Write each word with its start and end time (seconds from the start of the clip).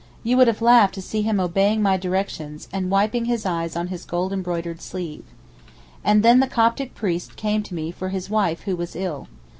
You 0.23 0.35
would 0.37 0.47
have 0.47 0.63
laughed 0.63 0.95
to 0.95 1.01
see 1.03 1.21
him 1.21 1.39
obeying 1.39 1.79
my 1.79 1.95
directions, 1.95 2.67
and 2.73 2.89
wiping 2.89 3.25
his 3.25 3.45
eyes 3.45 3.75
on 3.75 3.89
his 3.89 4.03
gold 4.03 4.33
embroidered 4.33 4.81
sleeve. 4.81 5.25
And 6.03 6.23
then 6.23 6.39
the 6.39 6.47
Coptic 6.47 6.95
priest 6.95 7.35
came 7.35 7.61
for 7.61 7.75
me 7.75 7.91
for 7.91 8.09
his 8.09 8.27
wife 8.27 8.61
who 8.61 8.75
was 8.75 8.95
ill. 8.95 9.27